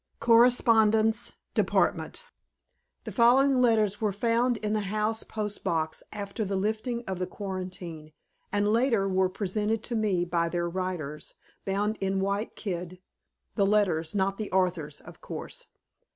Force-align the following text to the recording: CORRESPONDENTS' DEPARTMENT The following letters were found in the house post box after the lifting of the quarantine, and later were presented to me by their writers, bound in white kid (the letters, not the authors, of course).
CORRESPONDENTS' 0.19 1.33
DEPARTMENT 1.53 2.25
The 3.03 3.11
following 3.11 3.61
letters 3.61 4.01
were 4.01 4.11
found 4.11 4.57
in 4.57 4.73
the 4.73 4.89
house 4.89 5.21
post 5.21 5.63
box 5.63 6.01
after 6.11 6.43
the 6.43 6.55
lifting 6.55 7.03
of 7.05 7.19
the 7.19 7.27
quarantine, 7.27 8.11
and 8.51 8.73
later 8.73 9.07
were 9.07 9.29
presented 9.29 9.83
to 9.83 9.95
me 9.95 10.25
by 10.25 10.49
their 10.49 10.67
writers, 10.67 11.35
bound 11.65 11.99
in 12.01 12.19
white 12.19 12.55
kid 12.55 12.99
(the 13.53 13.65
letters, 13.67 14.15
not 14.15 14.39
the 14.39 14.51
authors, 14.51 15.01
of 15.01 15.21
course). 15.21 15.67